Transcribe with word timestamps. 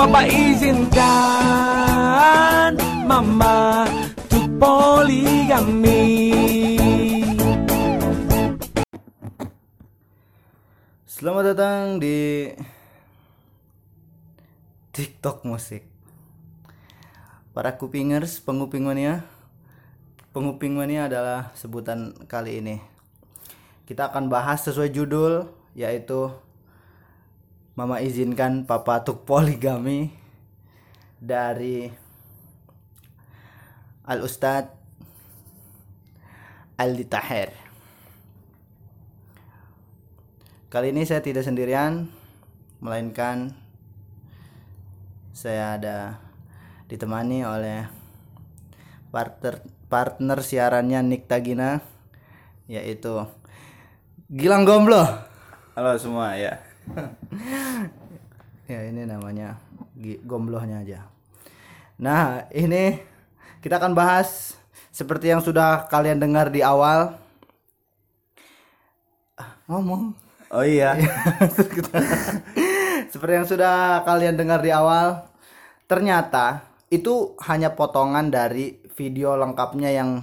Papa 0.00 0.24
izinkan 0.24 0.96
Mama 3.04 3.84
to 4.32 4.40
poligami 4.56 6.08
Selamat 11.04 11.52
datang 11.52 12.00
di 12.00 12.48
TikTok 14.96 15.44
musik. 15.44 15.84
Para 17.52 17.76
kupingers, 17.76 18.40
penguping 18.40 18.88
mania. 18.88 19.28
Penguping 20.32 20.80
mania 20.80 21.12
adalah 21.12 21.52
sebutan 21.52 22.16
kali 22.24 22.64
ini. 22.64 22.80
Kita 23.84 24.08
akan 24.08 24.32
bahas 24.32 24.64
sesuai 24.64 24.96
judul 24.96 25.44
yaitu 25.76 26.32
Mama 27.80 28.04
izinkan 28.04 28.68
Papa 28.68 29.00
tuk 29.00 29.24
poligami 29.28 30.12
dari 31.16 31.88
Al 34.04 34.20
Ustad 34.20 34.68
Aldi 36.76 37.04
Taher. 37.08 37.56
Kali 40.68 40.92
ini 40.92 41.08
saya 41.08 41.24
tidak 41.24 41.40
sendirian, 41.40 42.12
melainkan 42.84 43.56
saya 45.32 45.80
ada 45.80 46.20
ditemani 46.84 47.48
oleh 47.48 47.88
partner 49.08 49.64
partner 49.88 50.44
siarannya 50.44 51.00
Nick 51.00 51.32
Tagina 51.32 51.80
yaitu 52.68 53.24
Gilang 54.28 54.68
Gomblo. 54.68 55.00
Halo 55.72 55.96
semua 55.96 56.36
ya. 56.36 56.60
Ya 58.70 58.86
ini 58.86 59.02
namanya 59.02 59.58
Gomblohnya 59.98 60.86
aja. 60.86 61.10
Nah, 61.98 62.46
ini 62.54 63.02
kita 63.58 63.82
akan 63.82 63.98
bahas 63.98 64.54
seperti 64.94 65.34
yang 65.34 65.42
sudah 65.42 65.90
kalian 65.90 66.22
dengar 66.22 66.54
di 66.54 66.62
awal. 66.62 67.18
Ah, 69.34 69.58
Ngomong. 69.66 70.14
Oh 70.54 70.62
iya. 70.62 70.94
Seperti 73.12 73.34
yang 73.42 73.46
sudah 73.46 74.06
kalian 74.06 74.38
dengar 74.38 74.62
di 74.62 74.70
awal, 74.70 75.26
ternyata 75.90 76.62
itu 76.90 77.38
hanya 77.46 77.74
potongan 77.74 78.30
dari 78.30 78.82
video 78.94 79.34
lengkapnya 79.38 79.90
yang 79.94 80.22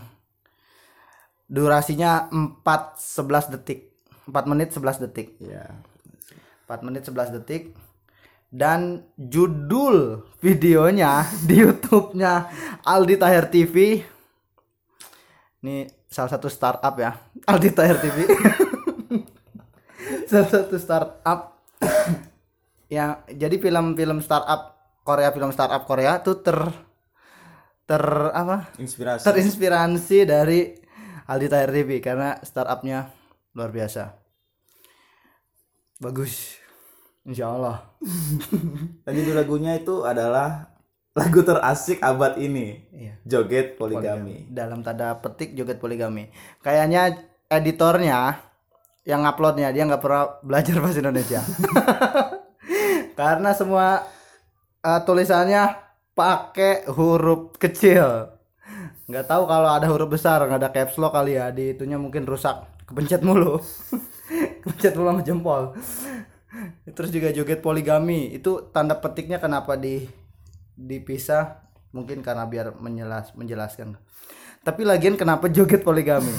durasinya 1.47 2.31
4 2.31 2.63
11 2.63 3.53
detik. 3.59 3.91
4 4.27 4.51
menit 4.51 4.71
11 4.75 5.03
detik. 5.07 5.35
ya. 5.39 5.67
4 6.67 6.83
menit 6.83 7.07
11 7.07 7.35
detik. 7.39 7.86
Dan 8.47 9.03
judul 9.19 10.23
videonya 10.39 11.27
di 11.43 11.59
YouTube-nya 11.61 12.47
Aldi 12.87 13.15
Tahir 13.19 13.51
TV. 13.51 13.99
Ini 15.63 15.83
salah 16.07 16.31
satu 16.31 16.47
startup 16.47 16.95
ya, 16.95 17.11
Aldi 17.43 17.69
Tahir 17.75 17.99
TV. 17.99 18.17
salah 20.29 20.47
satu 20.47 20.75
startup 20.75 21.39
ya 22.91 23.23
jadi 23.31 23.55
film-film 23.59 24.19
startup 24.19 24.75
Korea 25.03 25.31
film 25.31 25.51
startup 25.55 25.87
Korea 25.87 26.19
tuh 26.19 26.43
ter 26.43 26.59
ter 27.87 28.03
apa 28.35 28.67
Inspirasi. 28.75 29.23
terinspirasi 29.23 30.27
dari 30.27 30.75
Aldi 31.27 31.47
Tahir 31.47 31.71
TV 31.71 32.03
karena 32.03 32.35
startupnya 32.43 33.07
luar 33.55 33.71
biasa 33.71 34.11
bagus 36.03 36.59
Insya 37.27 37.51
Allah 37.51 37.83
Dan 39.03 39.11
judul 39.19 39.35
lagunya 39.35 39.75
itu 39.75 40.07
adalah 40.07 40.71
lagu 41.17 41.41
terasik 41.41 41.99
abad 41.99 42.37
ini. 42.37 42.87
Iya. 42.93 43.13
Joget 43.25 43.75
poligami. 43.75 44.47
dalam 44.53 44.85
tanda 44.85 45.17
petik 45.17 45.57
joget 45.57 45.81
poligami. 45.81 46.29
Kayaknya 46.61 47.19
editornya 47.49 48.37
yang 49.01 49.25
uploadnya 49.25 49.73
dia 49.73 49.89
nggak 49.89 49.99
pernah 49.99 50.39
belajar 50.45 50.77
bahasa 50.77 51.01
Indonesia. 51.01 51.41
Karena 53.19 53.49
semua 53.57 54.05
eh, 54.85 55.01
tulisannya 55.03 55.73
pakai 56.13 56.85
huruf 56.85 57.57
kecil. 57.57 58.37
Nggak 59.09 59.25
tahu 59.25 59.43
kalau 59.49 59.73
ada 59.73 59.89
huruf 59.89 60.13
besar 60.13 60.45
nggak 60.45 60.61
ada 60.61 60.69
caps 60.69 61.01
lock 61.01 61.17
kali 61.17 61.33
ya 61.33 61.49
di 61.49 61.73
itunya 61.73 61.97
mungkin 61.97 62.29
rusak 62.29 62.61
kepencet 62.85 63.25
mulu. 63.25 63.57
Kepencet 64.61 64.93
mulu 64.93 65.17
sama 65.17 65.23
jempol 65.25 65.73
terus 66.95 67.09
juga 67.13 67.29
joget 67.33 67.61
poligami. 67.61 68.33
Itu 68.33 68.69
tanda 68.73 68.97
petiknya 68.97 69.39
kenapa 69.41 69.75
di 69.77 70.07
dipisah? 70.77 71.65
Mungkin 71.95 72.21
karena 72.21 72.45
biar 72.45 72.75
menjelas 72.77 73.33
menjelaskan. 73.33 73.97
Tapi 74.61 74.83
lagian 74.83 75.15
kenapa 75.15 75.47
joget 75.47 75.81
poligami? 75.81 76.29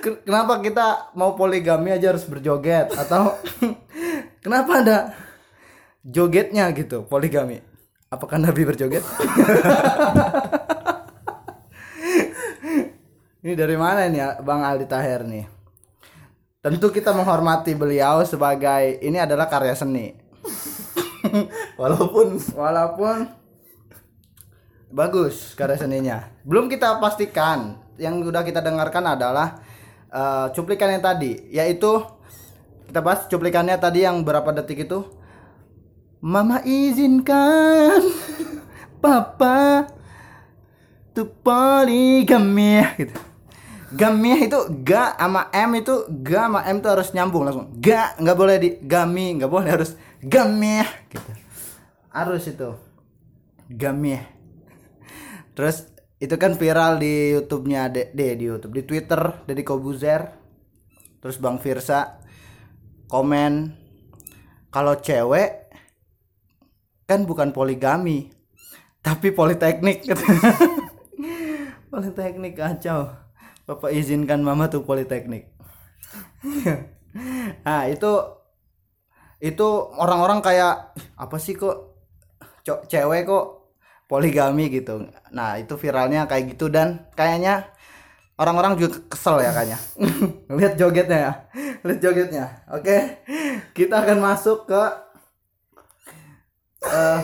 Ken- 0.00 0.22
kenapa 0.24 0.60
kita 0.64 1.12
mau 1.16 1.36
poligami 1.36 1.92
aja 1.92 2.12
harus 2.12 2.24
berjoget? 2.24 2.92
Atau 2.96 3.36
kenapa 4.44 4.72
ada 4.84 4.98
jogetnya 6.04 6.68
gitu 6.76 7.04
poligami? 7.08 7.60
Apakah 8.10 8.42
nabi 8.42 8.66
berjoget? 8.66 9.04
Ini 13.40 13.56
dari 13.56 13.76
mana 13.80 14.04
ini 14.04 14.20
bang 14.20 14.60
Aldi 14.60 14.84
Taher 14.84 15.24
nih 15.24 15.59
tentu 16.60 16.92
kita 16.92 17.16
menghormati 17.16 17.72
beliau 17.72 18.20
sebagai 18.28 19.00
ini 19.00 19.16
adalah 19.16 19.48
karya 19.48 19.72
seni. 19.72 20.12
Walaupun 21.80 22.36
walaupun 22.52 23.28
bagus 24.92 25.56
karya 25.56 25.80
seninya. 25.80 26.18
Belum 26.44 26.68
kita 26.68 27.00
pastikan 27.00 27.80
yang 27.96 28.20
udah 28.20 28.44
kita 28.44 28.60
dengarkan 28.60 29.16
adalah 29.16 29.60
eh, 30.08 30.46
cuplikan 30.52 30.92
yang 30.92 31.04
tadi 31.04 31.48
yaitu 31.52 32.04
kita 32.88 33.00
bahas 33.04 33.28
cuplikannya 33.28 33.76
tadi 33.80 34.04
yang 34.04 34.20
berapa 34.20 34.48
detik 34.52 34.84
itu? 34.88 35.04
Mama 36.20 36.60
izinkan 36.68 38.04
Papa 39.04 39.88
tuh 41.16 41.32
poligami 41.40 42.84
gitu 43.00 43.29
Gami 43.90 44.46
itu 44.46 44.58
ga 44.86 45.18
sama 45.18 45.50
M 45.50 45.82
itu 45.82 46.06
ga 46.22 46.46
sama 46.46 46.62
M 46.62 46.78
itu 46.78 46.88
harus 46.88 47.10
nyambung 47.10 47.42
langsung. 47.42 47.74
Ga 47.82 48.14
nggak 48.22 48.38
boleh 48.38 48.56
di 48.62 48.70
gami, 48.86 49.34
nggak 49.42 49.50
boleh 49.50 49.70
harus 49.74 49.98
gami 50.22 50.86
gitu. 51.10 51.30
Harus 52.14 52.46
itu. 52.46 52.70
Gami. 53.66 54.14
Terus 55.58 55.90
itu 56.22 56.34
kan 56.38 56.54
viral 56.54 57.02
di 57.02 57.34
YouTube-nya 57.34 57.90
De, 57.90 58.14
De 58.14 58.38
di 58.38 58.44
YouTube, 58.46 58.78
di 58.78 58.82
Twitter 58.86 59.42
Deddy 59.48 59.66
Kobuzer. 59.66 60.38
Terus 61.18 61.36
Bang 61.42 61.58
Firsa 61.58 62.22
komen 63.10 63.74
kalau 64.70 65.02
cewek 65.02 65.66
kan 67.10 67.26
bukan 67.26 67.50
poligami, 67.50 68.30
tapi 69.02 69.34
politeknik. 69.34 70.06
politeknik 71.90 72.54
kacau. 72.54 73.29
Bapak 73.70 73.94
izinkan 73.94 74.42
mama 74.42 74.66
tuh 74.66 74.82
politeknik. 74.82 75.46
nah, 77.66 77.86
itu 77.86 78.10
itu 79.38 79.68
orang-orang 79.94 80.42
kayak 80.42 80.90
apa 81.14 81.36
sih 81.38 81.54
kok 81.54 81.94
co- 82.66 82.82
cewek 82.90 83.30
kok 83.30 83.46
poligami 84.10 84.74
gitu. 84.74 85.06
Nah, 85.30 85.54
itu 85.62 85.78
viralnya 85.78 86.26
kayak 86.26 86.58
gitu 86.58 86.66
dan 86.66 87.06
kayaknya 87.14 87.70
orang-orang 88.34 88.74
juga 88.74 89.06
kesel 89.06 89.38
ya 89.38 89.54
kayaknya. 89.54 89.78
Lihat 90.58 90.74
jogetnya 90.74 91.18
ya. 91.22 91.32
Lihat 91.86 92.00
jogetnya. 92.02 92.44
Oke. 92.74 93.22
Kita 93.70 94.02
akan 94.02 94.18
masuk 94.18 94.66
ke 94.66 94.82
eh 96.90 97.18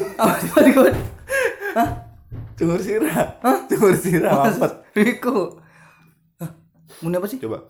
gue? 0.78 0.90
Hah? 1.74 1.90
Cumur 2.54 2.78
sirah. 2.78 3.34
Cumur 3.66 3.98
sirah 3.98 4.46
mampet. 4.46 4.72
Riku. 4.94 5.65
Mau 7.04 7.12
apa 7.12 7.28
sih? 7.28 7.36
Coba. 7.36 7.60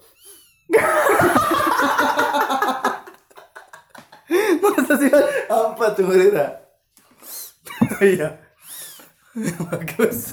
Masa 4.63 4.95
sih? 4.99 5.11
Apa 5.51 5.95
cumur 5.99 6.15
sirah? 6.15 6.51
Iya. 8.03 8.41
Bagus. 9.69 10.33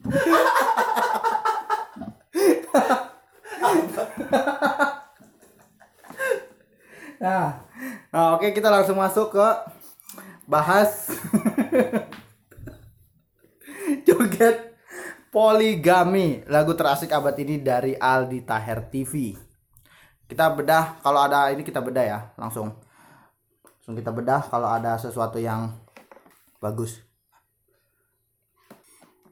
nah, 7.20 7.60
nah, 8.14 8.38
oke 8.38 8.54
kita 8.54 8.70
langsung 8.70 8.94
masuk 8.96 9.34
ke 9.34 9.48
bahas 10.48 11.10
joget 14.06 14.69
poligami 15.30 16.42
lagu 16.46 16.74
terasik 16.74 17.10
abad 17.10 17.34
ini 17.38 17.58
dari 17.58 17.94
Aldi 17.94 18.42
Taher 18.42 18.86
TV. 18.86 19.34
Kita 20.26 20.50
bedah 20.50 20.98
kalau 21.00 21.22
ada 21.22 21.50
ini 21.50 21.62
kita 21.62 21.78
bedah 21.78 22.04
ya 22.04 22.18
langsung. 22.36 22.70
langsung 23.80 23.94
kita 23.96 24.12
bedah 24.12 24.44
kalau 24.44 24.68
ada 24.68 24.94
sesuatu 24.94 25.40
yang 25.40 25.72
bagus 26.60 27.00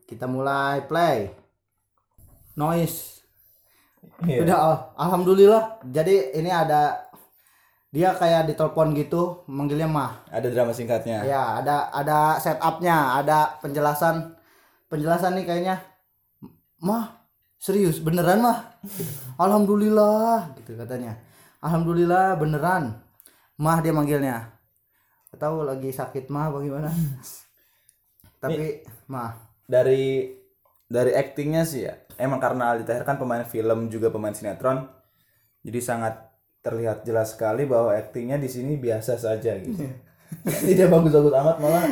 kita 0.03 0.25
mulai 0.25 0.81
play 0.83 1.29
noise 2.57 3.21
Iya. 4.25 4.43
udah 4.43 4.57
al- 4.59 4.87
alhamdulillah 4.97 5.85
jadi 5.85 6.33
ini 6.33 6.49
ada 6.49 7.07
dia 7.89 8.11
kayak 8.11 8.49
ditelepon 8.49 8.97
gitu 8.97 9.45
manggilnya 9.47 9.85
mah 9.87 10.25
Ada 10.27 10.49
drama 10.49 10.73
singkatnya. 10.73 11.23
ya 11.23 11.61
ada 11.61 11.93
ada 11.93 12.41
setupnya 12.41 13.15
ada 13.15 13.61
penjelasan 13.61 14.38
penjelasan 14.89 15.37
nih 15.37 15.45
kayaknya 15.45 15.77
mah 16.81 17.25
serius 17.61 18.01
beneran 18.01 18.41
mah 18.41 18.81
alhamdulillah 19.37 20.57
gitu 20.61 20.77
katanya 20.77 21.21
alhamdulillah 21.61 22.37
beneran 22.41 22.99
mah 23.61 23.79
dia 23.85 23.93
manggilnya 23.93 24.59
tahu 25.37 25.63
lagi 25.63 25.93
sakit 25.93 26.33
mah 26.33 26.51
bagaimana 26.51 26.91
tapi 28.43 28.83
mah 29.11 29.49
Dari 29.69 30.33
dari 30.89 31.13
aktingnya 31.13 31.69
sih 31.69 31.85
ya. 31.85 31.95
Emang 32.17 32.41
karena 32.41 32.73
Aldi 32.73 32.89
Taher 32.89 33.05
kan 33.05 33.21
pemain 33.21 33.45
film 33.45 33.93
juga 33.93 34.09
pemain 34.09 34.33
sinetron. 34.33 34.89
Jadi 35.61 35.79
sangat 35.85 36.33
terlihat 36.65 37.05
jelas 37.05 37.37
sekali 37.37 37.69
bahwa 37.69 37.93
aktingnya 37.93 38.41
di 38.41 38.49
sini 38.49 38.81
biasa 38.81 39.21
saja 39.21 39.53
gitu. 39.61 39.85
Tidak 40.73 40.89
bagus-bagus 40.89 41.37
amat 41.37 41.57
malah 41.61 41.85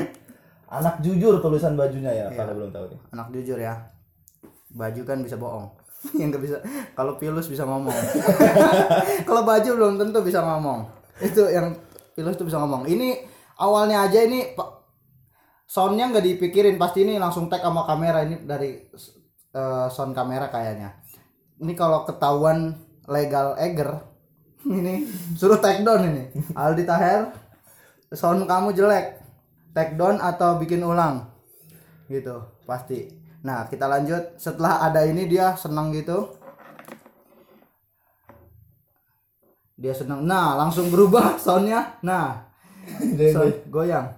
anak 0.81 1.01
jujur 1.01 1.41
tulisan 1.41 1.75
bajunya 1.75 2.13
ya 2.13 2.27
kalau 2.33 2.53
belum 2.57 2.71
tahu 2.71 2.85
nih. 2.93 3.01
anak 3.17 3.29
jujur 3.33 3.59
ya. 3.59 3.75
Baju 4.77 5.01
kan 5.09 5.19
bisa 5.25 5.37
bohong. 5.41 5.67
Yang 6.21 6.29
nggak 6.37 6.43
bisa 6.45 6.57
kalau 6.93 7.17
pilus 7.17 7.49
bisa 7.49 7.65
ngomong. 7.65 7.93
Kalau 9.29 9.43
baju 9.43 9.71
belum 9.75 9.95
tentu 9.99 10.23
bisa 10.23 10.45
ngomong. 10.45 10.87
Itu 11.19 11.49
yang 11.51 11.75
pilus 12.15 12.39
tuh 12.39 12.47
bisa 12.47 12.61
ngomong. 12.63 12.87
Ini 12.87 13.27
awalnya 13.59 14.07
aja 14.07 14.23
ini 14.23 14.55
soundnya 15.67 16.13
nggak 16.13 16.23
dipikirin. 16.23 16.79
Pasti 16.79 17.03
ini 17.03 17.19
langsung 17.19 17.51
tag 17.51 17.65
sama 17.65 17.89
kamera. 17.89 18.23
Ini 18.23 18.45
dari 18.47 18.77
eh, 19.57 19.87
sound 19.91 20.15
kamera 20.15 20.47
kayaknya. 20.53 20.95
Ini 21.59 21.73
kalau 21.75 22.07
ketahuan 22.07 22.77
legal 23.09 23.57
eger 23.59 24.03
ini 24.79 25.09
suruh 25.35 25.59
take 25.59 25.83
down 25.83 26.07
ini. 26.07 26.31
Aldi 26.55 26.85
Taher 26.87 27.35
sound 28.15 28.47
kamu 28.47 28.77
jelek 28.77 29.26
take 29.77 30.01
down 30.01 30.17
atau 30.17 30.57
bikin 30.57 30.81
ulang. 30.81 31.29
Gitu 32.09 32.33
pasti. 32.65 33.13
Nah 33.45 33.69
kita 33.69 33.85
lanjut. 33.85 34.41
Setelah 34.41 34.89
ada 34.89 35.05
ini 35.05 35.29
dia 35.29 35.53
senang 35.53 35.93
gitu. 35.93 36.33
Dia 39.77 39.93
senang. 39.93 40.25
Nah 40.25 40.57
langsung 40.57 40.89
berubah 40.89 41.37
soundnya. 41.37 42.01
Nah 42.01 42.49
sound 43.37 43.69
goyang. 43.69 44.17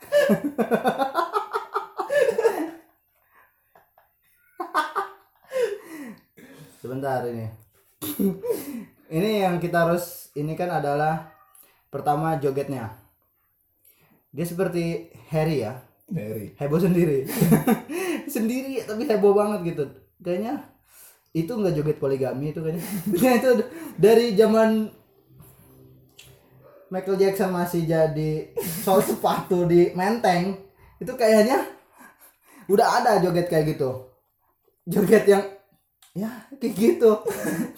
Sebentar 6.80 7.20
ini. 7.28 7.48
Ini 9.14 9.46
yang 9.46 9.56
kita 9.60 9.84
harus 9.88 10.32
ini 10.34 10.56
kan 10.56 10.68
adalah 10.68 11.32
pertama 11.88 12.34
jogetnya 12.40 13.03
dia 14.34 14.46
seperti 14.46 15.14
Harry 15.30 15.62
ya. 15.62 15.78
Dari 16.04 16.52
heboh 16.58 16.82
sendiri. 16.82 17.24
Sendiri 18.34 18.82
tapi 18.82 19.06
heboh 19.06 19.32
banget 19.32 19.72
gitu. 19.72 19.84
Kayaknya 20.20 20.74
itu 21.32 21.48
nggak 21.54 21.74
joget 21.78 21.98
poligami 22.02 22.50
itu 22.50 22.60
kayaknya. 22.60 22.84
Kayaknya 23.14 23.38
itu 23.40 23.50
dari 23.96 24.26
zaman 24.34 24.90
Michael 26.90 27.16
Jackson 27.16 27.54
masih 27.54 27.86
jadi 27.86 28.52
sol 28.82 29.00
sepatu 29.06 29.64
di 29.70 29.94
menteng 29.94 30.58
itu 30.98 31.12
kayaknya 31.14 31.62
udah 32.66 33.00
ada 33.00 33.22
joget 33.22 33.46
kayak 33.46 33.78
gitu. 33.78 34.10
Joget 34.84 35.24
yang 35.30 35.46
ya 36.12 36.30
kayak 36.58 36.74
gitu. 36.74 37.22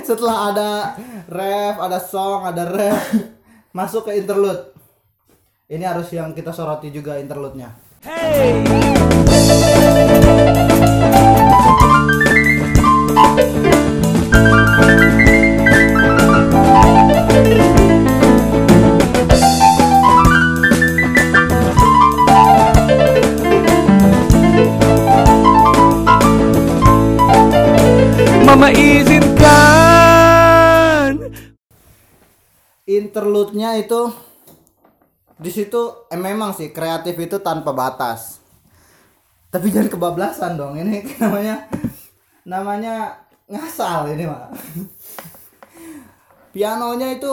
Setelah 0.00 0.36
ada 0.50 0.70
ref 1.28 1.76
ada 1.76 1.98
song 2.00 2.48
ada 2.48 2.64
ref 2.64 2.98
masuk 3.76 4.08
ke 4.08 4.16
interlude. 4.16 4.72
Ini 5.70 5.86
harus 5.86 6.10
yang 6.10 6.34
kita 6.34 6.50
soroti 6.50 6.90
juga 6.90 7.14
interlude-nya. 7.22 7.70
Mama 28.50 28.74
izinkan 28.74 30.10
Interlude-nya 32.82 33.78
itu 33.78 34.10
di 35.40 35.48
situ 35.54 36.10
eh, 36.10 36.18
memang 36.18 36.52
sih 36.52 36.74
kreatif 36.74 37.14
itu 37.16 37.38
tanpa 37.38 37.70
batas. 37.70 38.39
Tapi 39.50 39.66
jangan 39.74 39.90
kebablasan 39.90 40.54
dong. 40.54 40.78
Ini 40.78 41.02
namanya 41.22 41.66
namanya 42.46 42.94
ngasal 43.50 44.14
ini, 44.14 44.24
Pak. 44.30 44.50
Pianonya 46.54 47.18
itu 47.18 47.30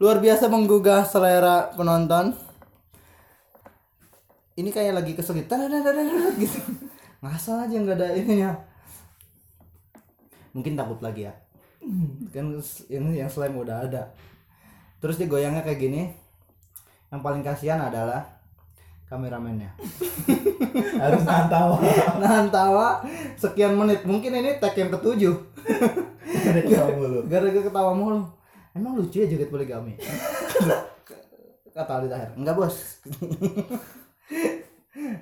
luar 0.00 0.20
biasa 0.20 0.52
menggugah 0.52 1.08
selera 1.08 1.72
penonton. 1.72 2.36
Ini 4.52 4.68
kayak 4.68 5.00
lagi 5.00 5.12
kesel 5.16 5.40
gitu. 5.40 6.60
Ngasal 7.24 7.64
aja 7.64 7.76
nggak 7.76 7.96
ada 7.96 8.08
ininya. 8.12 8.52
mungkin 10.52 10.76
takut 10.76 11.00
lagi 11.00 11.26
ya 11.26 11.34
kan 12.30 12.60
ini 12.92 13.18
yang 13.18 13.32
slime 13.32 13.56
udah 13.58 13.88
ada 13.88 14.12
terus 15.02 15.18
dia 15.18 15.26
goyangnya 15.26 15.66
kayak 15.66 15.80
gini 15.80 16.12
yang 17.10 17.20
paling 17.24 17.42
kasihan 17.42 17.80
adalah 17.82 18.41
kameramennya. 19.12 19.68
Harus 21.04 21.22
nahan 21.28 21.48
tawa. 21.52 21.76
Nahan 22.16 22.48
tawa 22.48 23.04
sekian 23.36 23.76
menit. 23.76 24.08
Mungkin 24.08 24.32
ini 24.32 24.56
tag 24.56 24.72
yang 24.72 24.88
ketujuh. 24.88 25.36
Gara-gara 27.28 27.60
ketawa 27.60 27.92
mulu. 27.92 28.24
Emang 28.72 28.96
lucu 28.96 29.20
ya 29.20 29.28
joget 29.28 29.52
poligami? 29.52 30.00
Kata 31.76 31.92
Aldi 32.00 32.08
Tahir 32.08 32.30
enggak 32.40 32.56
bos. 32.56 32.76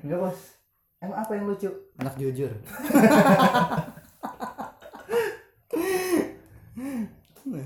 Enggak 0.07 0.19
bos. 0.23 0.39
Emang 1.03 1.19
apa 1.19 1.33
yang 1.35 1.51
lucu? 1.51 1.71
Anak 1.99 2.15
jujur. 2.15 2.51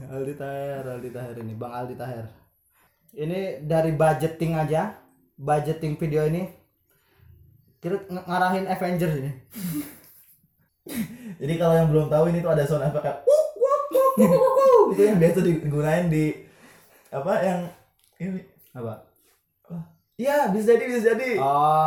Aldi 0.08 0.34
Tahir 0.40 0.84
Aldi 0.88 1.10
Tahir 1.12 1.36
ini. 1.44 1.52
Bang 1.52 1.72
Aldi 1.72 1.96
Tahir. 2.00 2.24
Ini 3.12 3.60
dari 3.68 3.92
budgeting 3.92 4.56
aja 4.56 5.03
budgeting 5.34 5.94
video 5.96 6.26
ini 6.26 6.46
kita 7.78 8.00
ng- 8.08 8.24
ngarahin 8.24 8.64
Avengers 8.64 9.14
ini. 9.20 9.32
Jadi 11.40 11.54
kalau 11.56 11.74
yang 11.76 11.88
belum 11.88 12.08
tahu 12.08 12.32
ini 12.32 12.40
tuh 12.40 12.52
ada 12.52 12.64
sound 12.64 12.84
effect 12.84 13.04
kayak 13.04 13.18
"Wuk, 13.24 13.48
wuk, 13.56 13.82
wuk, 13.92 14.12
wuk, 14.16 14.32
wuk, 14.32 14.54
wuk." 14.56 14.84
itu 14.94 15.02
yang 15.04 15.18
biasa 15.20 15.38
digunain 15.40 16.06
di 16.08 16.24
apa 17.08 17.32
yang 17.40 17.60
ini. 18.20 18.40
Apa? 18.72 19.04
Iya 20.14 20.48
bisa 20.54 20.76
jadi 20.76 20.84
bisa 20.86 21.00
jadi. 21.12 21.30
Oh. 21.42 21.84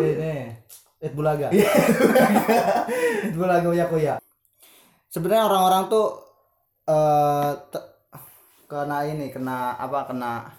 Ini 0.00 0.58
It 1.00 1.12
Bulaga. 1.16 1.48
It 1.52 3.34
Bulaga. 3.38 3.68
Uya 3.70 3.86
Kuya 3.88 4.14
sebenarnya 5.10 5.50
orang-orang 5.50 5.90
tuh 5.90 6.06
eh 6.86 7.50
te- 7.68 7.88
kena 8.70 9.02
ini 9.06 9.30
kena 9.30 9.74
apa 9.74 10.06
kena 10.06 10.54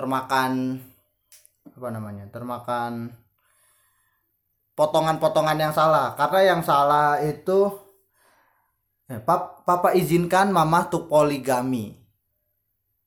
termakan 0.00 0.80
apa 1.76 1.88
namanya 1.92 2.24
termakan 2.32 3.12
potongan-potongan 4.72 5.60
yang 5.60 5.74
salah. 5.76 6.16
Karena 6.16 6.56
yang 6.56 6.64
salah 6.64 7.20
itu 7.20 7.68
eh, 9.12 9.20
pap, 9.20 9.68
papa 9.68 9.92
izinkan 9.92 10.48
mama 10.48 10.88
tuh 10.88 11.04
poligami. 11.04 12.00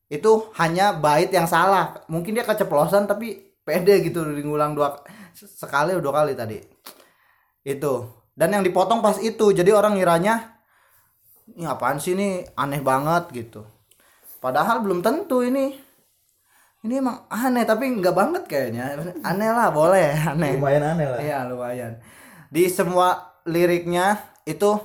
Itu 0.06 0.54
hanya 0.62 0.94
bait 0.94 1.34
yang 1.34 1.50
salah. 1.50 2.06
Mungkin 2.06 2.38
dia 2.38 2.46
keceplosan 2.46 3.10
tapi 3.10 3.58
pede 3.66 4.06
gitu 4.06 4.22
ngulang 4.22 4.78
dua 4.78 5.02
sekali 5.34 5.98
dua 5.98 6.14
kali 6.22 6.38
tadi. 6.38 6.62
Itu. 7.66 8.22
Dan 8.38 8.54
yang 8.54 8.62
dipotong 8.62 9.02
pas 9.02 9.18
itu 9.18 9.50
jadi 9.50 9.74
orang 9.74 9.98
ngiranya 9.98 10.54
ini 11.58 11.66
apaan 11.66 11.98
sih 11.98 12.14
ini? 12.14 12.46
Aneh 12.54 12.86
banget 12.86 13.34
gitu. 13.34 13.66
Padahal 14.38 14.86
belum 14.86 15.02
tentu 15.02 15.42
ini 15.42 15.74
ini 16.84 17.00
emang 17.00 17.24
aneh 17.32 17.64
tapi 17.64 17.88
nggak 17.96 18.12
banget 18.12 18.44
kayaknya 18.44 19.00
aneh 19.24 19.50
lah 19.56 19.72
boleh 19.72 20.20
aneh 20.36 20.60
lumayan 20.60 20.84
aneh 20.84 21.08
lah 21.08 21.20
Iya 21.24 21.48
lumayan. 21.48 21.96
Di 22.52 22.68
semua 22.68 23.40
liriknya 23.48 24.20
itu 24.44 24.76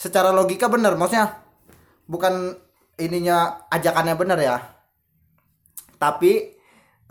secara 0.00 0.32
logika 0.32 0.72
bener, 0.72 0.96
maksudnya 0.96 1.44
bukan 2.08 2.56
ininya 2.96 3.68
ajakannya 3.68 4.16
bener 4.16 4.38
ya. 4.40 4.56
Tapi 6.00 6.56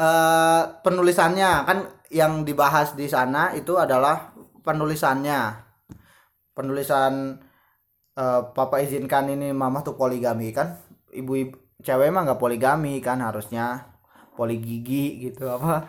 eh, 0.02 0.64
penulisannya 0.82 1.50
kan 1.70 1.78
yang 2.10 2.42
dibahas 2.42 2.98
di 2.98 3.06
sana 3.06 3.54
itu 3.54 3.78
adalah 3.78 4.34
penulisannya. 4.66 5.70
Penulisan 6.58 7.38
eh, 8.18 8.42
papa 8.58 8.82
izinkan 8.82 9.30
ini 9.30 9.54
mama 9.54 9.86
tuh 9.86 9.94
poligami 9.94 10.50
kan. 10.50 10.82
Ibu-ibu 11.14 11.70
cewek 11.86 12.10
mah 12.12 12.26
nggak 12.28 12.42
poligami 12.42 13.00
kan 13.00 13.24
harusnya 13.24 13.89
poligigi 14.40 15.28
gitu 15.28 15.52
apa 15.52 15.84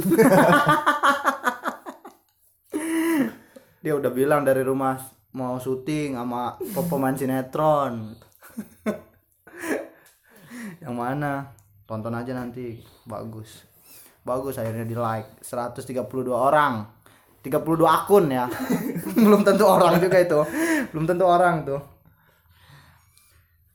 Dia 3.84 3.92
udah 3.92 4.08
bilang 4.16 4.48
dari 4.48 4.64
rumah 4.64 4.96
mau 5.36 5.60
syuting 5.60 6.16
sama 6.16 6.56
pe- 6.56 6.88
pemain 6.88 7.12
sinetron. 7.12 8.16
Yang 10.84 10.94
mana? 10.94 11.52
Tonton 11.84 12.16
aja 12.16 12.32
nanti. 12.32 12.80
Bagus. 13.04 13.60
Bagus 14.24 14.56
akhirnya 14.56 14.88
di 14.88 14.96
like 14.96 15.44
132 15.44 16.00
orang. 16.32 16.88
32 17.44 17.60
akun 17.84 18.32
ya. 18.32 18.48
Belum 19.24 19.44
tentu 19.44 19.68
orang 19.68 20.00
juga 20.00 20.16
itu. 20.16 20.40
Belum 20.88 21.04
tentu 21.04 21.28
orang 21.28 21.68
tuh. 21.68 21.80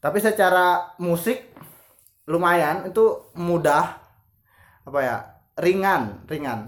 Tapi 0.01 0.17
secara 0.17 0.97
musik 0.97 1.53
lumayan. 2.25 2.89
Itu 2.89 3.29
mudah 3.37 4.08
apa 4.89 4.99
ya 5.05 5.17
ringan 5.61 6.25
ringan. 6.25 6.65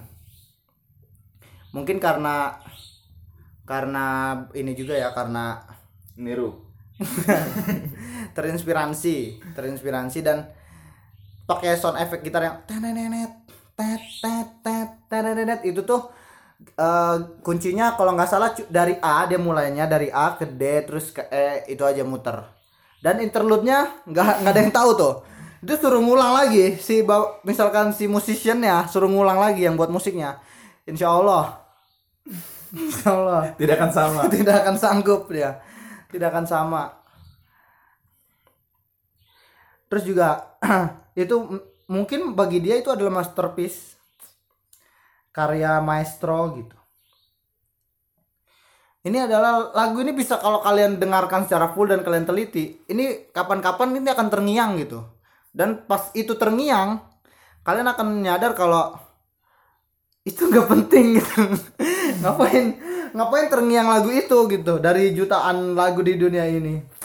Mungkin 1.73 1.97
karena 1.97 2.61
karena 3.65 4.37
ini 4.53 4.77
juga 4.77 4.93
ya 4.93 5.09
karena 5.09 5.65
niru. 6.21 6.69
Terinspirasi 8.37 9.41
terinspirasi 9.57 10.21
dan 10.21 10.45
pakai 11.49 11.73
sound 11.73 11.97
effect 11.97 12.21
gitar 12.21 12.45
yang 12.45 12.57
tenenet 12.69 13.41
tet 13.73 14.03
tet 14.21 14.47
tet 14.61 14.89
tenenet 15.09 15.65
itu 15.65 15.81
tuh 15.81 16.13
eh, 16.77 17.17
kuncinya 17.41 17.97
kalau 17.97 18.13
nggak 18.13 18.29
salah 18.29 18.53
dari 18.69 19.01
A 19.01 19.25
dia 19.25 19.41
mulainya 19.41 19.89
dari 19.89 20.13
A 20.13 20.37
ke 20.37 20.45
D 20.45 20.85
terus 20.85 21.09
ke 21.09 21.25
E 21.33 21.73
itu 21.73 21.81
aja 21.81 22.05
muter. 22.05 22.45
Dan 23.01 23.17
interlude-nya 23.17 24.05
nggak 24.05 24.45
nggak 24.45 24.53
ada 24.53 24.61
yang 24.61 24.69
tahu 24.69 24.91
tuh 24.93 25.15
itu 25.61 25.77
suruh 25.77 26.01
ngulang 26.01 26.33
lagi 26.33 26.73
si 26.81 27.05
misalkan 27.45 27.93
si 27.93 28.09
musiciannya 28.09 28.89
suruh 28.89 29.05
ngulang 29.05 29.37
lagi 29.37 29.69
yang 29.69 29.77
buat 29.77 29.93
musiknya. 29.93 30.41
Insya 30.89 31.13
Allah. 31.13 31.61
Insya 32.73 33.13
Allah. 33.13 33.41
Tidak 33.53 33.77
akan 33.77 33.91
sama. 33.93 34.21
Tidak 34.33 34.55
akan 34.65 34.75
sanggup 34.81 35.29
dia. 35.29 35.61
Tidak 36.09 36.27
akan 36.33 36.45
sama. 36.49 36.89
Terus 39.85 40.01
juga 40.01 40.57
itu 41.13 41.35
mungkin 41.85 42.33
bagi 42.33 42.57
dia 42.57 42.81
itu 42.81 42.89
adalah 42.89 43.21
masterpiece. 43.21 43.93
Karya 45.29 45.77
maestro 45.77 46.57
gitu. 46.57 46.77
Ini 49.01 49.29
adalah 49.29 49.73
lagu 49.77 50.01
ini 50.01 50.09
bisa 50.13 50.41
kalau 50.41 50.61
kalian 50.65 50.97
dengarkan 50.97 51.45
secara 51.45 51.69
full 51.73 51.89
dan 51.89 52.05
kalian 52.05 52.25
teliti 52.25 52.85
ini 52.85 53.33
kapan-kapan 53.33 53.97
ini 53.97 54.09
akan 54.13 54.27
terngiang 54.29 54.77
gitu 54.77 55.01
dan 55.51 55.83
pas 55.83 56.11
itu 56.15 56.35
terngiang 56.35 57.03
kalian 57.61 57.87
akan 57.91 58.07
nyadar 58.23 58.55
kalau 58.55 58.95
itu 60.23 60.47
nggak 60.47 60.67
penting 60.69 61.17
gitu. 61.17 61.41
Ngapain 62.21 62.65
ngapain 63.11 63.47
terngiang 63.49 63.89
lagu 63.89 64.13
itu 64.13 64.37
gitu? 64.47 64.77
Dari 64.77 65.11
jutaan 65.17 65.73
lagu 65.73 66.05
di 66.05 66.15
dunia 66.15 66.45
ini. 66.47 67.01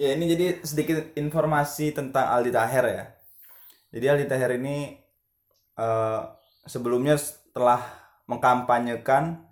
Ya 0.00 0.18
ini 0.18 0.24
jadi 0.34 0.46
sedikit 0.66 1.14
informasi 1.14 1.94
tentang 1.94 2.26
Aldi 2.26 2.50
Taher 2.50 2.84
ya. 2.90 3.04
Jadi 3.92 4.04
Aldi 4.08 4.26
Taher 4.26 4.50
ini 4.58 4.98
eh, 5.78 6.20
sebelumnya 6.66 7.14
setelah 7.20 7.82
mengkampanyekan 8.26 9.42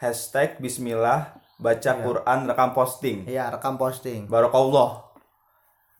hashtag 0.00 0.58
Bismillah 0.58 1.39
baca 1.60 1.90
Quran 2.00 2.48
rekam 2.48 2.72
posting 2.72 3.28
Iya, 3.28 3.52
rekam 3.52 3.76
posting. 3.76 4.26
Barokallah. 4.26 5.12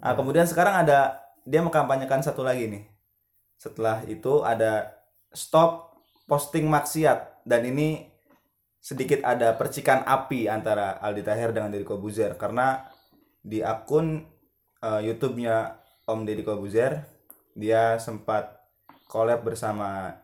Nah, 0.01 0.13
kemudian 0.17 0.49
sekarang 0.49 0.81
ada 0.83 1.21
dia 1.45 1.61
mengkampanyekan 1.61 2.25
satu 2.25 2.41
lagi 2.41 2.67
nih. 2.67 2.85
Setelah 3.61 4.01
itu 4.09 4.41
ada 4.41 4.97
stop 5.31 5.93
posting 6.25 6.65
maksiat 6.67 7.45
dan 7.45 7.69
ini 7.69 8.09
sedikit 8.81 9.21
ada 9.29 9.53
percikan 9.61 10.01
api 10.09 10.49
antara 10.49 10.97
Aldi 11.05 11.21
Taher 11.21 11.53
dengan 11.53 11.69
Deddy 11.69 11.85
Kobuzer 11.85 12.41
karena 12.41 12.89
di 13.45 13.61
akun 13.61 14.25
eh, 14.81 15.01
YouTube-nya 15.05 15.77
Om 16.09 16.25
Deddy 16.25 16.41
Kobuzer 16.41 17.05
dia 17.53 18.01
sempat 18.01 18.57
collab 19.05 19.45
bersama 19.45 20.17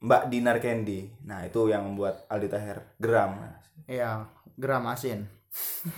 Mbak 0.00 0.22
Dinar 0.32 0.58
Candy. 0.58 1.12
Nah, 1.28 1.46
itu 1.46 1.68
yang 1.70 1.84
membuat 1.84 2.26
Aldi 2.26 2.48
Taher 2.50 2.78
geram. 2.96 3.38
Iya, 3.84 4.24
gram 4.60 4.84
asin. 4.92 5.24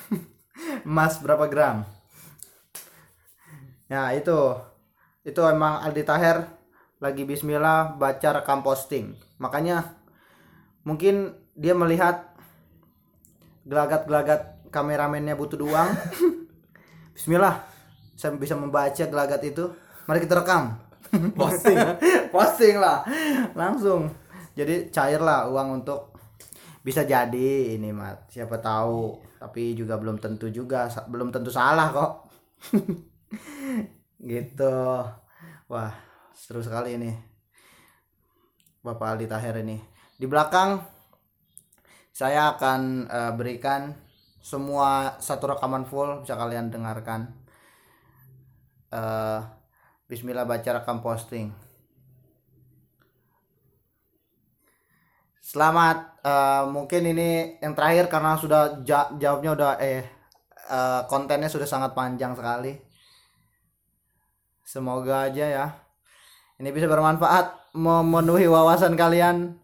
Emas 0.87 1.19
berapa 1.19 1.51
gram? 1.51 1.83
Ya, 3.91 4.15
itu. 4.15 4.55
Itu 5.27 5.43
emang 5.43 5.83
Aldi 5.83 6.07
Taher 6.07 6.47
lagi 7.03 7.27
bismillah 7.27 7.99
baca 7.99 8.29
rekam 8.39 8.63
posting. 8.63 9.19
Makanya 9.43 9.99
mungkin 10.87 11.35
dia 11.59 11.75
melihat 11.75 12.31
gelagat-gelagat 13.67 14.71
kameramennya 14.71 15.35
butuh 15.35 15.59
uang. 15.59 15.91
bismillah. 17.19 17.67
Saya 18.15 18.39
bisa 18.39 18.55
membaca 18.55 19.03
gelagat 19.03 19.43
itu. 19.43 19.67
Mari 20.07 20.23
kita 20.23 20.39
rekam. 20.39 20.79
Posting. 21.35 21.79
posting 22.35 22.79
lah. 22.79 23.03
Langsung. 23.59 24.09
Jadi 24.55 24.89
cairlah 24.95 25.51
uang 25.51 25.83
untuk 25.83 26.12
bisa 26.83 27.07
jadi 27.07 27.79
ini 27.79 27.95
mat. 27.95 28.27
Siapa 28.29 28.59
tahu. 28.59 29.23
Tapi 29.39 29.79
juga 29.79 29.99
belum 29.99 30.19
tentu 30.19 30.51
juga. 30.51 30.91
Belum 31.07 31.31
tentu 31.31 31.49
salah 31.49 31.89
kok. 31.91 32.13
Gitu. 34.23 34.77
Wah 35.71 35.93
seru 36.35 36.63
sekali 36.63 36.99
ini. 36.99 37.11
Bapak 38.83 39.17
Aldi 39.17 39.27
Taher 39.31 39.63
ini. 39.63 39.79
Di 40.19 40.27
belakang 40.27 40.83
saya 42.13 42.55
akan 42.55 43.09
eh, 43.09 43.33
berikan 43.39 43.95
semua 44.43 45.19
satu 45.23 45.55
rekaman 45.55 45.87
full. 45.87 46.23
Bisa 46.27 46.35
kalian 46.35 46.71
dengarkan. 46.71 47.31
Eh 48.91 49.63
Bismillah 50.13 50.45
baca 50.45 50.77
rekam 50.77 51.01
posting 51.01 51.72
Selamat 55.53 55.97
eh, 56.25 56.65
mungkin 56.75 57.03
ini 57.13 57.61
yang 57.61 57.77
terakhir 57.77 58.09
karena 58.09 58.33
sudah 58.41 58.81
ja- 58.89 59.13
jawabnya 59.21 59.51
udah 59.53 59.73
eh 59.85 60.01
eh, 60.77 61.01
kontennya 61.13 61.49
sudah 61.53 61.69
sangat 61.69 61.93
panjang 61.93 62.33
sekali. 62.33 62.73
Semoga 64.65 65.29
aja 65.29 65.45
ya. 65.45 65.67
Ini 66.57 66.73
bisa 66.73 66.89
bermanfaat 66.89 67.77
memenuhi 67.77 68.49
wawasan 68.49 68.97
kalian. 68.97 69.61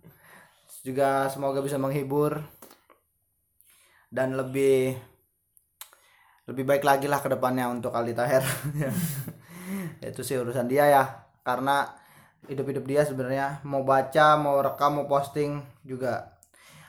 Juga 0.84 1.32
semoga 1.32 1.64
bisa 1.64 1.80
menghibur 1.80 2.36
dan 4.12 4.36
lebih 4.36 4.96
lebih 6.48 6.64
baik 6.68 6.84
lagi 6.84 7.06
lah 7.08 7.20
ke 7.24 7.28
depannya 7.32 7.68
untuk 7.68 7.92
Aldi 7.96 8.12
Taher. 8.12 8.44
Itu 10.12 10.20
sih 10.20 10.36
urusan 10.36 10.68
dia 10.68 10.84
ya. 10.88 11.04
Karena 11.44 11.84
hidup-hidup 12.46 12.84
dia 12.86 13.02
sebenarnya. 13.02 13.58
Mau 13.66 13.82
baca 13.82 14.38
mau 14.38 14.62
rekam 14.62 15.02
mau 15.02 15.06
posting 15.10 15.58
juga. 15.82 16.38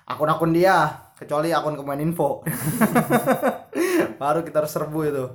Akun-akun 0.06 0.54
dia 0.54 1.10
kecuali 1.18 1.54
akun 1.54 1.78
Kominfo 1.78 2.42
baru 4.22 4.46
kita 4.46 4.66
serbu 4.66 5.00
itu. 5.06 5.26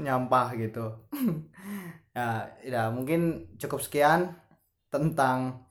Nyampah 0.00 0.48
gitu. 0.56 0.86
Ya, 2.14 2.46
ya 2.62 2.94
mungkin 2.94 3.50
cukup 3.58 3.82
sekian 3.82 4.38
tentang 4.86 5.66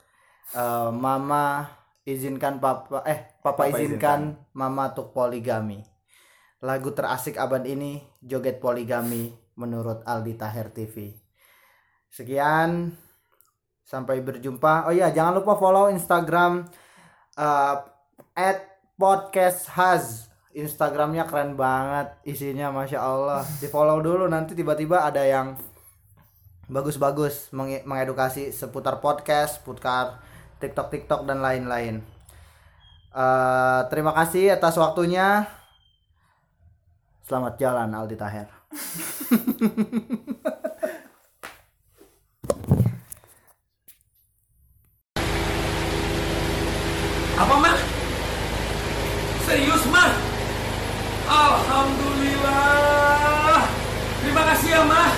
eh, 0.52 0.92
mama 0.92 1.72
izinkan 2.04 2.60
papa 2.60 3.00
eh 3.08 3.40
papa, 3.40 3.64
Papa 3.64 3.80
izinkan 3.80 4.44
mama 4.52 4.92
untuk 4.92 5.16
poligami. 5.16 5.80
Lagu 6.60 6.92
terasik 6.92 7.40
abad 7.40 7.64
ini 7.64 8.04
joget 8.20 8.60
poligami 8.60 9.32
menurut 9.56 10.04
Aldi 10.04 10.36
Taher 10.36 10.68
TV 10.76 11.24
sekian 12.14 12.94
Sampai 13.84 14.24
berjumpa. 14.24 14.88
Oh 14.88 14.94
iya, 14.96 15.12
jangan 15.12 15.44
lupa 15.44 15.60
follow 15.60 15.92
Instagram 15.92 16.64
uh, 17.38 17.76
at 18.34 18.58
podcast 18.96 19.68
has. 19.76 20.32
Instagramnya 20.54 21.26
keren 21.26 21.58
banget, 21.58 22.14
isinya 22.30 22.70
masya 22.70 23.02
Allah. 23.02 23.42
Di 23.58 23.66
follow 23.66 23.98
dulu 24.06 24.30
nanti 24.30 24.54
tiba-tiba 24.54 25.02
ada 25.02 25.26
yang 25.26 25.58
bagus-bagus 26.70 27.50
menge- 27.50 27.82
mengedukasi 27.84 28.54
seputar 28.54 29.02
podcast, 29.02 29.60
seputar 29.60 30.22
TikTok 30.62 30.94
TikTok 30.94 31.26
dan 31.26 31.42
lain-lain. 31.42 32.06
Uh, 33.10 33.82
terima 33.90 34.14
kasih 34.14 34.54
atas 34.54 34.78
waktunya. 34.78 35.50
Selamat 37.26 37.58
jalan 37.58 37.90
Aldi 37.90 38.18
Taher. 38.18 38.50
Apa 47.34 47.58
mah? 47.58 47.74
Serius 49.50 49.82
mah? 49.90 50.14
Alhamdulillah. 51.26 53.66
Terima 54.22 54.44
kasih 54.54 54.70
ya 54.70 54.86
mah. 54.86 55.10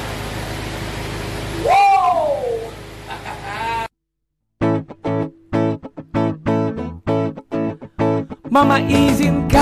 Wow. 1.65 2.45
Mama 8.56 8.80
izinkan 8.80 9.60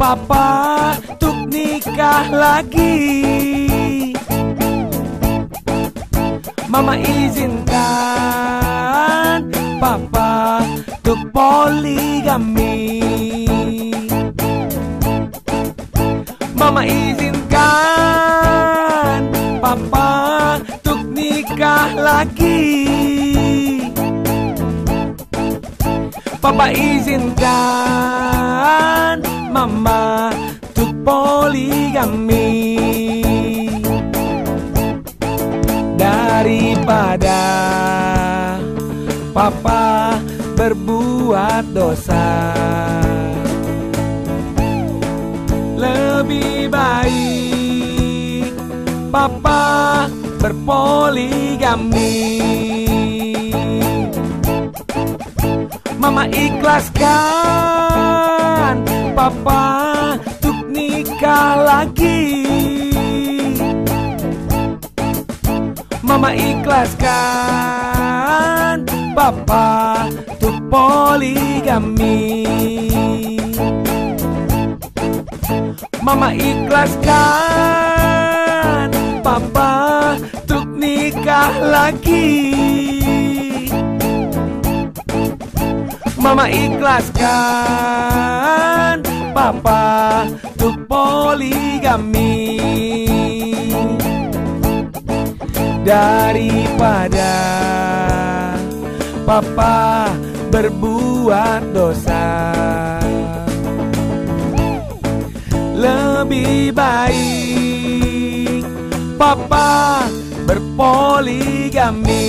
Papa 0.00 0.96
untuk 1.04 1.36
nikah 1.52 2.24
lagi 2.32 2.96
Mama 6.64 6.96
izinkan 6.96 7.76
Papa 9.76 10.17
poligami. 11.38 12.98
Mama 16.58 16.82
izinkan 16.82 17.62
Papa 19.62 20.58
untuk 20.58 21.06
nikah 21.14 21.94
lagi. 21.94 22.90
Papa 26.42 26.74
izinkan 26.74 27.46
Mama 29.54 30.34
untuk 30.74 30.90
poligami. 31.06 32.50
Daripada 35.94 37.38
Papa 39.30 40.18
berbuat 40.58 41.70
dosa. 41.70 42.50
Lebih 45.78 46.66
baik 46.66 48.50
Papa 49.14 50.10
berpoligami. 50.42 52.18
Mama 55.94 56.26
ikhlaskan 56.26 57.06
Papa 59.14 59.66
untuk 60.18 60.58
nikah 60.74 61.54
lagi. 61.62 62.50
Mama 66.02 66.34
ikhlaskan 66.34 67.06
Papa 69.14 69.78
poligami. 70.68 72.44
Mama 76.04 76.32
ikhlaskan 76.32 77.08
Papa 79.20 80.16
untuk 80.16 80.64
nikah 80.76 81.52
lagi. 81.60 82.56
Mama 86.16 86.48
ikhlaskan 86.48 87.26
Papa 89.36 90.24
untuk 90.56 90.76
poligami. 90.88 92.56
Daripada 95.84 97.32
Papa 99.24 100.12
berbuat 100.58 101.70
dosa. 101.70 102.50
Lebih 105.78 106.74
baik 106.74 108.66
Papa 109.14 110.02
berpoligami. 110.50 112.26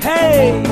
Hey 0.00 0.71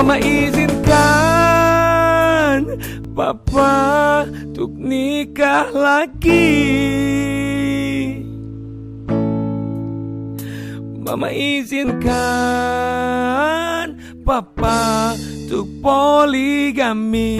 Mama 0.00 0.16
izinkan 0.16 0.88
Papa 3.12 4.24
untuk 4.24 4.72
nikah 4.80 5.68
lagi. 5.76 6.56
Mama 11.04 11.28
izinkan 11.28 12.08
Papa 14.24 15.12
untuk 15.20 15.68
poligami. 15.84 17.36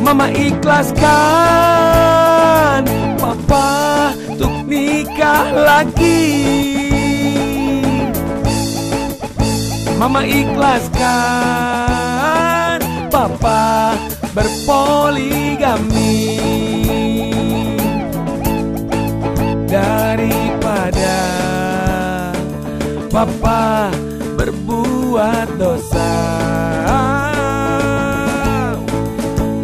Mama 0.00 0.32
ikhlaskan 0.32 1.04
Papa 3.20 3.68
untuk 4.32 4.56
nikah 4.64 5.52
lagi 5.52 6.93
Mama 9.94 10.26
ikhlaskan 10.26 10.98
Papa 13.08 13.94
berpoligami. 14.34 16.34
Daripada 19.70 21.22
Papa 23.10 23.90
berbuat 24.34 25.48
dosa. 25.58 26.14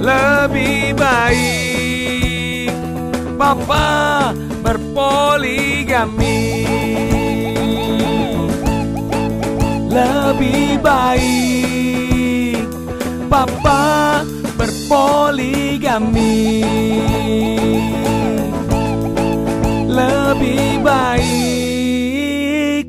Lebih 0.00 0.94
baik 0.94 2.70
Papa 3.34 4.30
berpoligami 4.62 6.49
lebih 10.30 10.78
baik. 10.78 12.62
Papa 13.26 14.22
berpoligami. 14.54 16.62
Lebih 19.90 20.78
baik 20.86 22.86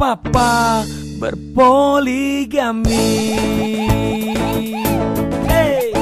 Papa 0.00 0.80
berpoligami. 1.20 3.36
Hey 5.44 5.92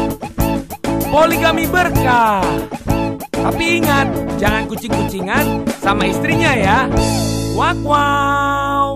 Poligami 1.10 1.66
berkah. 1.66 2.46
Tapi 3.34 3.82
ingat 3.82 4.06
Jangan 4.36 4.68
kucing-kucingan 4.68 5.64
sama 5.80 6.12
istrinya 6.12 6.52
ya. 6.52 6.84
Wak 7.56 7.80
wak 7.88 8.95